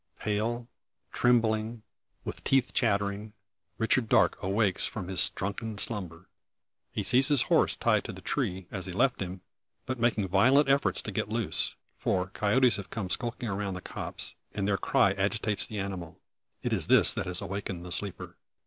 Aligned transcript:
Pale, 0.21 0.67
trembling, 1.13 1.83
with 2.25 2.43
teeth 2.43 2.73
chattering, 2.73 3.33
Richard 3.77 4.09
Darke 4.09 4.41
awakes 4.41 4.87
from 4.87 5.09
his 5.09 5.29
drunken 5.29 5.77
slumber. 5.77 6.27
He 6.91 7.03
sees 7.03 7.27
his 7.27 7.43
horse 7.43 7.75
tied 7.75 8.03
to 8.05 8.11
the 8.11 8.19
tree, 8.19 8.65
as 8.71 8.87
he 8.87 8.93
left 8.93 9.19
him, 9.21 9.41
but 9.85 9.99
making 9.99 10.27
violent 10.27 10.69
efforts 10.69 11.03
to 11.03 11.11
get 11.11 11.29
loose. 11.29 11.75
For 11.99 12.25
coyotes 12.29 12.77
have 12.77 12.89
come 12.89 13.11
skulking 13.11 13.47
around 13.47 13.75
the 13.75 13.79
copse, 13.79 14.33
and 14.55 14.67
their 14.67 14.75
cry 14.79 15.11
agitates 15.11 15.67
the 15.67 15.77
animal. 15.77 16.19
It 16.63 16.73
is 16.73 16.87
this 16.87 17.13
that 17.13 17.27
has 17.27 17.39
awakened 17.39 17.85
the 17.85 17.91
sleeper. 17.91 18.37